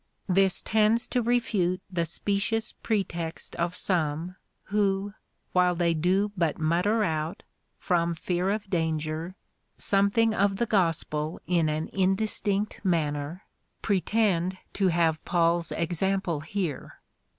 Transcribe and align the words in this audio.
This 0.27 0.63
tends 0.63 1.07
to 1.09 1.21
refute 1.21 1.79
the 1.91 2.05
specious 2.05 2.71
pretext 2.71 3.55
of 3.57 3.75
some, 3.75 4.35
who, 4.63 5.13
while 5.53 5.75
they 5.75 5.93
do 5.93 6.31
but 6.35 6.57
mutter 6.57 7.03
out, 7.03 7.43
from 7.77 8.15
fear 8.15 8.49
of 8.49 8.67
danger, 8.67 9.35
something 9.77 10.33
of 10.33 10.55
the 10.55 10.65
gospel 10.65 11.39
in 11.45 11.69
an 11.69 11.87
in 11.89 12.15
distinct 12.15 12.83
manner,^ 12.83 13.41
pretend 13.83 14.57
to 14.73 14.87
have 14.87 15.23
Paul's 15.23 15.71
example 15.71 16.39
here. 16.39 16.99